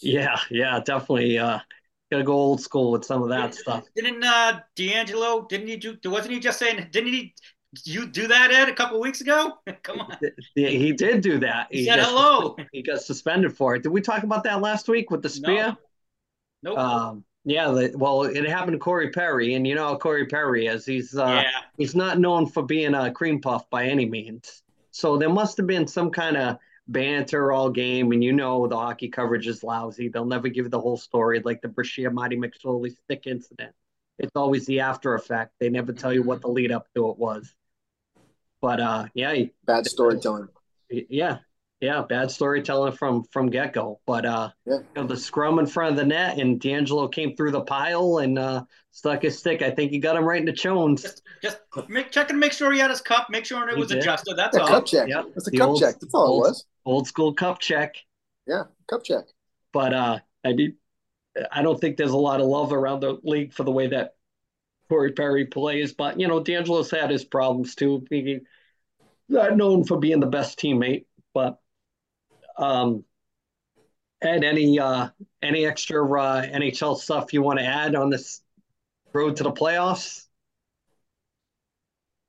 [0.00, 1.38] Yeah, yeah, definitely.
[1.38, 1.60] Uh,
[2.12, 3.84] gotta go old school with some of that stuff.
[3.96, 5.48] Didn't uh DeAngelo?
[5.48, 5.96] Didn't he do?
[6.04, 6.88] Wasn't he just saying?
[6.90, 7.34] Didn't he?
[7.84, 9.58] You do that, Ed, a couple weeks ago?
[9.82, 10.16] Come on.
[10.54, 11.68] He did do that.
[11.70, 12.56] He, he said hello.
[12.70, 13.82] He got suspended for it.
[13.82, 15.68] Did we talk about that last week with the spear?
[15.68, 16.74] No.
[16.74, 16.78] Nope.
[16.78, 20.66] Um, yeah, the, well, it happened to Corey Perry, and you know how Corey Perry
[20.66, 20.86] is.
[20.86, 21.50] He's uh, yeah.
[21.76, 24.62] he's not known for being a cream puff by any means.
[24.92, 28.76] So there must have been some kind of banter all game, and you know the
[28.76, 30.08] hockey coverage is lousy.
[30.08, 33.72] They'll never give the whole story, like the Brashear Marty McSorley stick incident.
[34.18, 35.54] It's always the after effect.
[35.58, 37.52] They never tell you what the lead up to it was.
[38.62, 39.34] But uh, yeah,
[39.66, 40.48] bad storytelling.
[40.88, 41.38] Yeah,
[41.80, 44.00] yeah, bad storytelling from from get go.
[44.06, 44.76] But uh, yeah.
[44.76, 48.18] you know, the scrum in front of the net, and DeAngelo came through the pile
[48.18, 49.62] and uh, stuck his stick.
[49.62, 51.02] I think he got him right in the chones.
[51.02, 53.28] Just, just make check and make sure he had his cup.
[53.30, 54.36] Make sure it was adjusted.
[54.36, 54.68] That's yeah, all.
[54.68, 55.08] Cup check.
[55.08, 55.24] Yep.
[55.34, 55.98] It's a the cup old, check.
[55.98, 56.66] That's all old, it was.
[56.86, 57.96] Old school cup check.
[58.46, 59.24] Yeah, cup check.
[59.72, 60.76] But uh, I mean,
[61.50, 64.14] I don't think there's a lot of love around the league for the way that
[64.92, 65.94] Corey Perry plays.
[65.94, 68.04] But you know, DeAngelo's had his problems too.
[68.10, 68.40] He's
[69.26, 71.58] not known for being the best teammate, but
[72.58, 73.02] um,
[74.20, 75.08] Ed, any uh,
[75.40, 78.42] any extra uh, NHL stuff you want to add on this
[79.14, 80.26] road to the playoffs?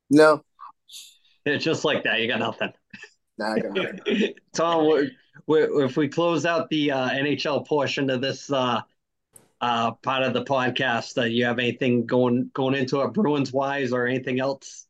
[0.10, 0.42] No.
[1.46, 2.22] It's just like that.
[2.22, 2.72] You got nothing.
[3.38, 4.34] Nah, I got nothing.
[4.54, 5.10] Tom, we're,
[5.48, 8.80] we're, if we close out the uh, NHL portion of this uh,
[9.64, 13.94] uh, part of the podcast, uh, you have anything going going into it Bruins wise
[13.94, 14.88] or anything else?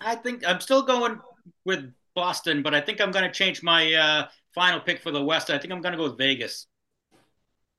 [0.00, 1.20] I think I'm still going
[1.64, 5.22] with Boston, but I think I'm going to change my uh, final pick for the
[5.22, 5.48] West.
[5.48, 6.66] I think I'm going to go with Vegas.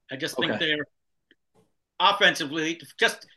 [0.10, 0.65] I just think okay.
[0.65, 0.86] they're
[2.00, 3.28] offensively, just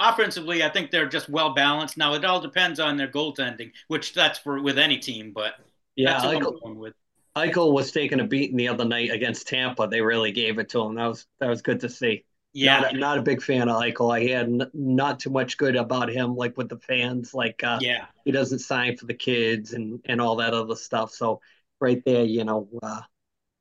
[0.00, 1.96] offensively, I think they're just well balanced.
[1.96, 5.32] Now it all depends on their goaltending, which that's for with any team.
[5.32, 5.54] But
[5.94, 6.94] yeah, Eichel, with.
[7.36, 9.86] Eichel was taking a beating the other night against Tampa.
[9.86, 10.96] They really gave it to him.
[10.96, 12.24] That was that was good to see.
[12.52, 14.12] Yeah, not, not a big fan of Eichel.
[14.12, 17.32] I had n- not too much good about him, like with the fans.
[17.32, 21.12] Like, uh, yeah, he doesn't sign for the kids and and all that other stuff.
[21.12, 21.40] So
[21.80, 23.02] right there, you know, uh,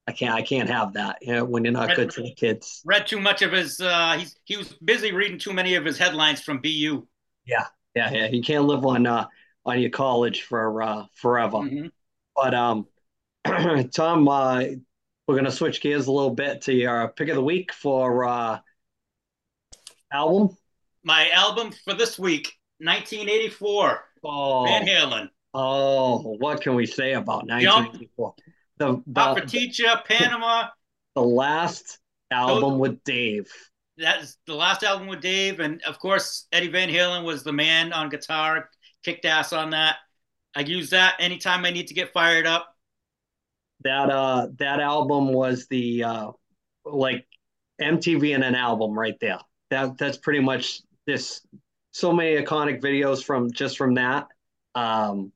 [0.08, 1.18] I can't I can't have that.
[1.22, 2.82] You know, when you're not read, good to the kids.
[2.84, 3.80] Read too much of his.
[3.80, 7.06] Uh, he's he was busy reading too many of his headlines from BU.
[7.46, 8.28] Yeah, yeah, yeah.
[8.28, 9.28] You can't live on uh
[9.66, 11.58] on your college for uh forever.
[11.58, 11.88] Mm-hmm.
[12.36, 12.88] But um,
[13.94, 14.64] Tom, uh,
[15.28, 18.60] we're gonna switch gears a little bit to your pick of the week for uh
[20.12, 20.56] album.
[21.04, 24.04] My album for this week, 1984.
[24.24, 24.66] Oh.
[24.66, 25.30] Van Halen.
[25.54, 28.34] Oh, what can we say about 1984?
[28.80, 30.68] Jump the, the Teacher, Panama.
[31.16, 32.00] The last
[32.32, 33.48] album those, with Dave.
[33.98, 37.92] That's the last album with Dave, and of course Eddie Van Halen was the man
[37.92, 38.70] on guitar,
[39.04, 39.98] kicked ass on that.
[40.56, 42.74] I use that anytime I need to get fired up.
[43.82, 46.32] That uh, that album was the uh,
[46.86, 47.26] like
[47.82, 49.40] MTV and an album right there.
[49.70, 51.42] That that's pretty much this.
[51.92, 54.28] So many iconic videos from just from that.
[54.76, 55.32] Um,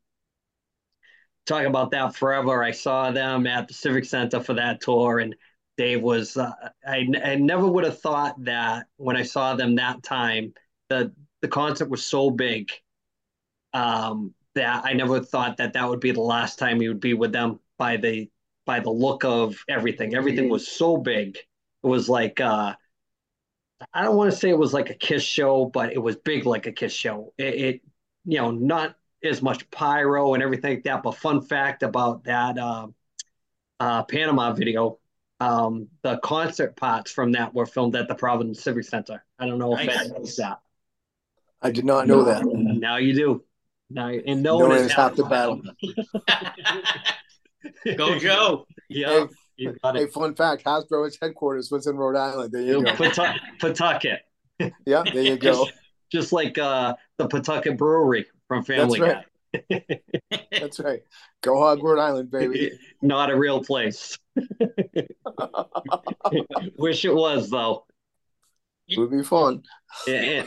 [1.46, 2.64] talk about that forever.
[2.64, 5.36] I saw them at the Civic Center for that tour, and
[5.78, 6.38] Dave was.
[6.38, 6.52] Uh,
[6.88, 10.54] I I never would have thought that when I saw them that time,
[10.90, 12.72] the the concert was so big.
[13.74, 17.14] Um, that I never thought that that would be the last time he would be
[17.16, 18.30] with them by the
[18.66, 20.16] by the look of everything.
[20.16, 21.38] Everything was so big.
[21.38, 22.76] It was like uh,
[23.94, 26.46] I don't want to say it was like a Kiss show, but it was big
[26.46, 27.34] like a Kiss show.
[27.38, 27.82] It, it
[28.26, 31.04] you know not as much pyro and everything like that.
[31.04, 32.88] But fun fact about that uh,
[33.80, 35.00] uh, Panama video,
[35.40, 39.24] um, the concert parts from that were filmed at the Providence Civic Center.
[39.40, 40.08] I don't know if nice.
[40.08, 40.60] that knows that.
[41.62, 42.44] I did not know that.
[42.46, 43.44] Now you do.
[43.90, 45.62] Now and no, no one is half the battle.
[47.98, 48.66] Go Joe.
[48.90, 49.28] Yeah.
[49.28, 52.52] Hey, hey, fun fact: Hasbro's headquarters was in Rhode Island.
[52.52, 52.94] There you go.
[53.60, 54.20] Pawtucket.
[54.86, 55.66] yeah, there you go.
[55.66, 55.74] Just,
[56.12, 59.26] just like uh, the Pawtucket Brewery from Family That's right.
[60.52, 61.02] That's right.
[61.44, 62.72] Quahog, Rhode Island, baby.
[63.02, 64.18] Not a real place.
[66.78, 67.86] Wish it was though.
[68.88, 69.64] It would be fun.
[70.08, 70.46] Yeah.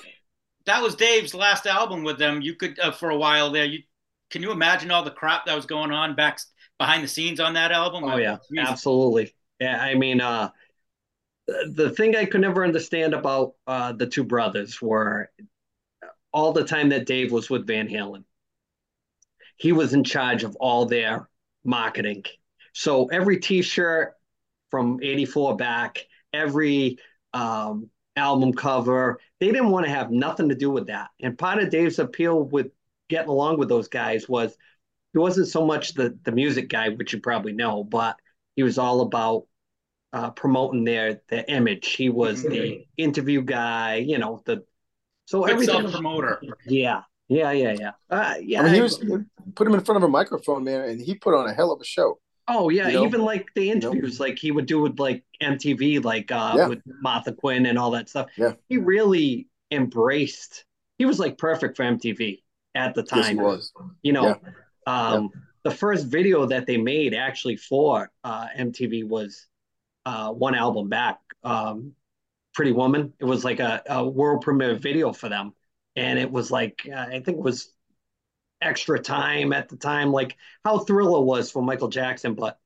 [0.67, 2.41] That was Dave's last album with them.
[2.41, 3.65] You could uh, for a while there.
[3.65, 3.81] You
[4.31, 6.41] can you imagine all the crap that was going on back
[6.79, 8.05] behind the scenes on that album?
[8.05, 9.35] Oh yeah, absolutely.
[9.61, 10.51] Yeah, I mean, uh,
[11.47, 15.31] the thing I could never understand about uh, the two brothers were
[16.33, 18.25] all the time that Dave was with Van Halen.
[19.57, 21.29] He was in charge of all their
[21.65, 22.25] marketing.
[22.75, 24.15] So every T-shirt
[24.71, 26.99] from '84 back, every
[27.33, 31.09] um, album cover, they didn't want to have nothing to do with that.
[31.21, 32.69] And part of Dave's appeal with
[33.09, 34.57] getting along with those guys was
[35.17, 38.19] he wasn't so much the the music guy, which you probably know, but
[38.55, 39.47] he was all about
[40.13, 41.95] uh, promoting their their image.
[41.95, 42.51] He was mm-hmm.
[42.51, 44.63] the interview guy, you know, the
[45.25, 46.43] so Good everything promoter.
[46.67, 47.91] Yeah, yeah, yeah, yeah.
[48.11, 48.61] Uh, yeah.
[48.61, 48.99] I mean, he was
[49.55, 51.81] put him in front of a microphone, man, and he put on a hell of
[51.81, 52.19] a show.
[52.47, 53.07] Oh yeah, you know?
[53.07, 54.29] even like the interviews, you know?
[54.29, 56.67] like he would do with like MTV, like uh, yeah.
[56.69, 58.27] with Martha Quinn and all that stuff.
[58.37, 60.67] Yeah, he really embraced.
[60.99, 62.43] He was like perfect for MTV
[62.75, 63.21] at the time.
[63.21, 63.73] Yes, he was.
[64.03, 64.51] You know, yeah.
[64.87, 65.31] Um,
[65.65, 69.47] the first video that they made actually for uh, MTV was
[70.05, 71.19] uh, one album back.
[71.43, 71.93] Um,
[72.55, 73.13] Pretty Woman.
[73.19, 75.53] It was like a, a world premiere video for them,
[75.95, 77.71] and it was like uh, I think it was
[78.63, 82.59] extra time at the time, like how Thriller was for Michael Jackson, but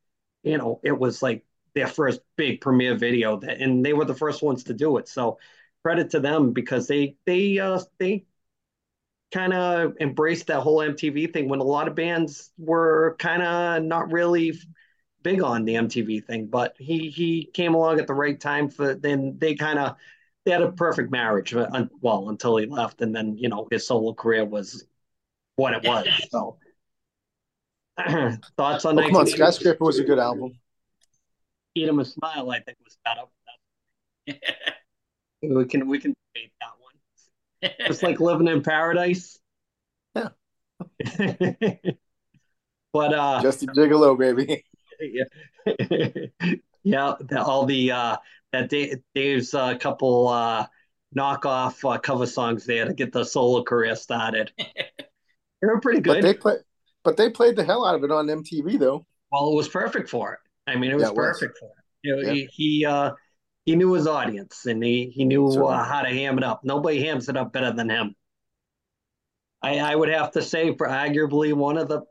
[0.44, 4.14] you know it was like their first big premiere video, that, and they were the
[4.14, 5.09] first ones to do it.
[5.09, 5.38] So
[5.83, 8.26] credit to them because they they uh, they
[9.31, 13.83] kind of embraced that whole MTV thing when a lot of bands were kind of
[13.83, 14.59] not really
[15.23, 18.95] big on the MTV thing, but he he came along at the right time for
[18.95, 19.97] then they kind of
[20.45, 23.87] they had a perfect marriage uh, well until he left and then you know his
[23.87, 24.85] solo career was
[25.57, 26.59] what it was so.
[28.57, 30.53] Thoughts on oh, come on skyscraper was a good album.
[31.75, 33.23] Eat 'Em and Smile i think was better
[35.43, 36.80] we can we can debate that
[37.62, 39.38] one just like living in paradise
[40.14, 40.29] yeah
[42.92, 44.64] but uh just a gigolo baby
[45.01, 45.25] yeah,
[46.85, 47.14] yeah.
[47.20, 48.16] The, all the uh,
[48.53, 50.66] that Dave, Dave's a uh, couple uh,
[51.16, 54.53] knockoff uh, cover songs there to get the solo career started.
[55.61, 56.23] They were pretty But good.
[56.23, 56.57] they play,
[57.05, 59.07] but they played the hell out of it on MTV though.
[59.31, 60.40] well, it was perfect for it.
[60.66, 61.40] I mean, it was Yeah, it was.
[61.40, 61.85] perfect for it.
[62.03, 62.33] You know, Yeah.
[62.33, 63.12] he he, uh,
[63.66, 65.75] he knew his audience and he he knew Certainly.
[65.75, 66.62] uh, how to ham it up.
[66.64, 68.14] Nobody hams it up better than him.
[69.62, 72.03] I I would have to say for arguably one of the,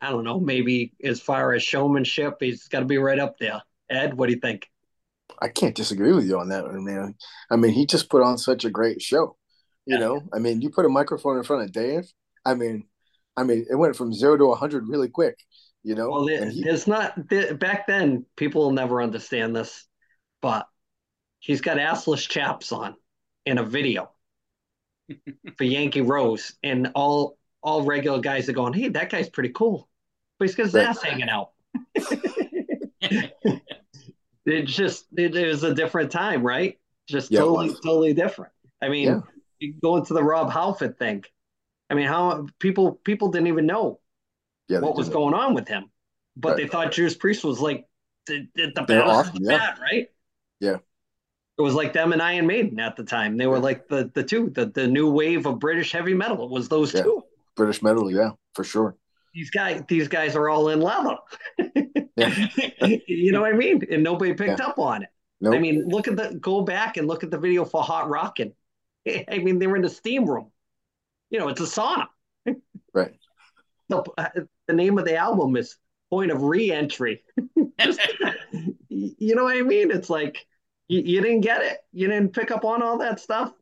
[0.00, 3.62] I don't know, maybe as far as showmanship, he's got to be right up there.
[3.88, 4.68] Ed, what do you think?
[5.40, 7.14] I can't disagree with you on that one, man.
[7.50, 9.36] I mean, he just put on such a great show.
[9.86, 10.00] You Yeah.
[10.00, 12.10] know, I mean, you put a microphone in front of Dave.
[12.44, 12.88] I mean,
[13.36, 15.38] I mean, it went from zero to hundred really quick.
[15.82, 17.28] You know, Well, and he, there's not
[17.60, 18.26] back then.
[18.36, 19.86] People will never understand this,
[20.40, 20.68] but
[21.40, 22.96] he's got assless chaps on
[23.46, 24.10] in a video
[25.56, 29.88] for Yankee Rose, and all all regular guys are going, "Hey, that guy's pretty cool,"
[30.38, 30.86] but he's got his Right.
[30.86, 31.50] ass hanging out.
[34.44, 36.78] it just it, it was a different time, right?
[37.08, 38.52] Just Yeah, totally totally different.
[38.82, 39.20] I mean, Yeah.
[39.58, 41.24] you go into the Rob Halford thing.
[41.90, 44.00] I mean, how people people didn't even know
[44.68, 45.90] yeah, what was did going on with him.
[46.36, 46.56] But Right.
[46.58, 47.86] they thought Judas Priest was like
[48.26, 49.58] the, the, the They're awesome, yeah.
[49.58, 50.08] bad, right?
[50.60, 50.76] Yeah.
[51.58, 53.36] It was like them and Iron Maiden at the time.
[53.36, 53.62] They were Yeah.
[53.62, 56.44] like the the two, the, the new wave of British heavy metal.
[56.44, 57.02] It was those Yeah.
[57.02, 57.22] two.
[57.56, 58.96] British metal, yeah, for sure.
[59.34, 61.16] These guys, these guys are all in leather.
[63.06, 63.82] You know what I mean?
[63.90, 65.08] And nobody picked up on it.
[65.40, 65.54] Nope.
[65.54, 68.52] I mean, look at the go back and look at the video for Hot Rockin'.
[69.28, 70.50] I mean, they were in the steam room.
[71.30, 72.06] You know, it's a sauna.
[72.94, 73.12] right.
[73.88, 74.28] The, uh,
[74.66, 75.76] the name of the album is
[76.16, 77.22] Point of Re-Entry.
[78.88, 79.90] you know what I mean?
[79.90, 80.46] It's like
[80.88, 81.76] you, you didn't get it.
[81.92, 83.52] You didn't pick up on all that stuff.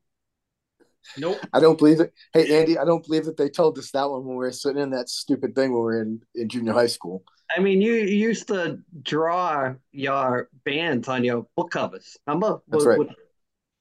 [1.19, 1.39] nope.
[1.53, 2.13] I don't believe it.
[2.33, 4.81] Hey, Andy, I don't believe that they told us that one when we were sitting
[4.81, 7.25] in that stupid thing when we were in, in junior high school.
[7.57, 12.17] I mean, you, you used to draw your bands on your book covers.
[12.29, 12.61] Remember?
[12.69, 12.99] That's What- right.
[13.01, 13.17] what-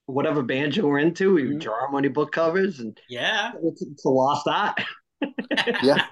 [0.08, 1.62] whatever band you were into, you Mhm.
[1.62, 3.52] draw them on your book covers, and Yeah.
[3.64, 4.82] it's, it's a lost art.
[5.84, 6.06] Yeah.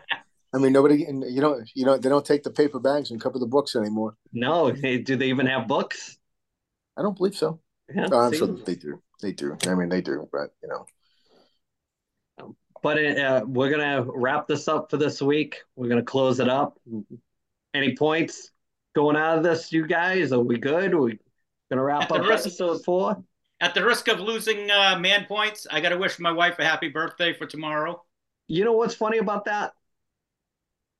[0.53, 3.21] I mean, nobody, and you know, you know, they don't take the paper bags and
[3.21, 4.15] cover the books anymore.
[4.33, 6.17] No, hey, do they even have books?
[6.97, 7.59] I don't believe so.
[7.93, 9.01] Yeah, Oh, I'm sure they do.
[9.21, 9.57] They do.
[9.67, 10.85] I mean, they do, but you know,
[12.83, 15.57] But uh, we're gonna wrap this up for this week.
[15.75, 16.77] We're gonna close it up.
[17.73, 18.51] Any points
[18.93, 20.33] going out of this, you guys?
[20.33, 20.93] Are we good?
[20.93, 21.19] Are we
[21.69, 23.23] gonna wrap up risk- episode four?
[23.61, 26.65] At the risk of losing uh, man points, I got to wish my wife a
[26.65, 28.03] happy birthday for tomorrow.
[28.47, 29.73] You know what's funny about that?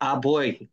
[0.02, 0.68] Ah, boy,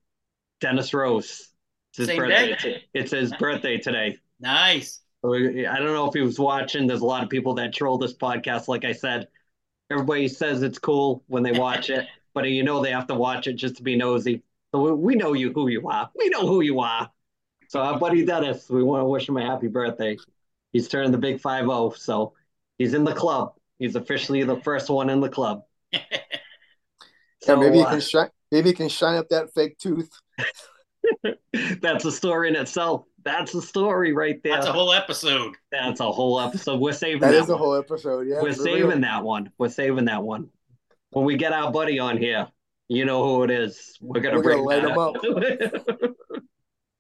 [0.60, 1.48] Dennis Rose.
[1.90, 2.56] It's his Same birthday.
[2.56, 2.84] day?
[2.94, 4.18] It's his birthday today.
[4.40, 5.00] Nice.
[5.22, 6.86] I don't know if he was watching.
[6.86, 8.68] There's a lot of people that troll this podcast.
[8.68, 9.28] Like I said,
[9.90, 13.48] everybody says it's cool when they watch it, but you know they have to watch
[13.48, 14.42] it just to be nosy.
[14.72, 16.10] So we, we know you who you are.
[16.16, 17.10] We know who you are.
[17.68, 20.16] So our buddy Dennis, we want to wish him a happy birthday.
[20.72, 22.32] He's turning the big five zero, so
[22.78, 23.54] he's in the club.
[23.78, 25.64] He's officially the first one in the club.
[25.92, 26.00] yeah,
[27.42, 28.30] So maybe you uh, can shine.
[28.50, 30.10] Maybe you can shine up that fake tooth.
[31.82, 33.04] that's a story in itself.
[33.24, 34.54] That's a story right there.
[34.54, 35.54] That's a whole episode.
[35.70, 36.80] That's a whole episode.
[36.80, 37.58] We're saving That that, is a one.
[37.58, 38.26] whole episode.
[38.26, 39.00] Yeah, We're saving real.
[39.00, 39.50] that one.
[39.58, 40.48] We're saving that one.
[41.10, 42.48] When we get our buddy on here,
[42.88, 43.96] you know who it is.
[44.00, 46.14] We're gonna We're bring gonna light that up.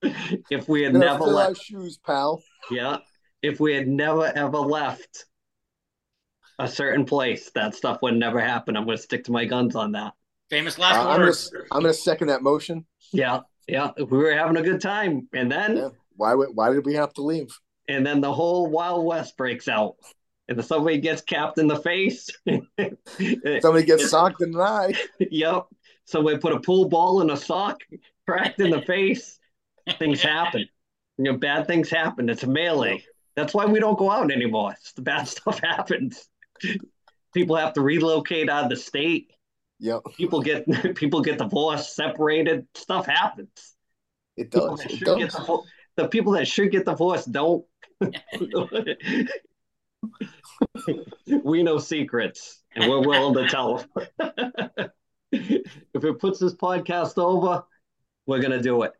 [0.50, 2.42] if we had Gonna never fill our left, shoes, pal.
[2.70, 2.98] yeah,
[3.42, 5.24] if we had never ever left
[6.58, 8.76] a certain place, that stuff would never happen.
[8.76, 10.12] I'm gonna stick to my guns on that.
[10.50, 11.52] Famous Uh, last I'm gonna, words.
[11.72, 12.86] I'm gonna second that motion.
[13.12, 13.90] Yeah, yeah.
[13.98, 15.88] We were having a good time, and then Yeah.
[16.16, 16.32] Why?
[16.34, 17.48] Why did we have to leave?
[17.90, 19.96] and then the whole Wild West breaks out,
[20.48, 22.28] and somebody gets capped in the face.
[23.60, 24.92] Somebody gets socked in the eye.
[25.30, 25.66] Yep.
[26.04, 27.80] Somebody put a pool ball in a sock,
[28.26, 29.38] cracked in the face.
[29.98, 30.66] Things happen.
[31.18, 32.28] You know, bad things happen.
[32.28, 33.04] It's a melee.
[33.36, 34.72] That's why we don't go out anymore.
[34.72, 36.28] It's the bad stuff happens.
[37.34, 39.30] People have to relocate out of the state.
[39.80, 42.66] Yep, People get people get divorced, separated.
[42.74, 43.74] Stuff happens.
[44.36, 44.84] it does.
[44.84, 45.34] It does.
[45.34, 47.64] divorced, the people that should get divorced don't.
[51.44, 53.88] we know secrets, and we're willing to tell them.
[55.32, 57.64] if it puts this podcast over,
[58.26, 58.92] we're gonna do it.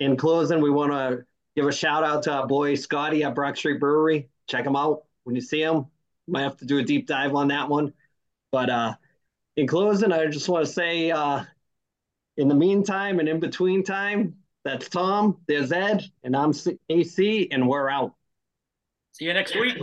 [0.00, 1.24] In closing, we want to
[1.56, 4.28] give a shout out to our boy Scotty at Brock Street Brewery.
[4.46, 5.86] Check him out when you see him.
[6.28, 7.92] Might have to do a deep dive on that one.
[8.50, 8.94] But uh,
[9.56, 11.44] in closing, I just want to say, uh,
[12.36, 15.38] in the meantime and in between time, that's Tom.
[15.46, 16.52] There's Ed, and I'm
[16.88, 18.14] AC, and we're out.
[19.12, 19.78] See you next week.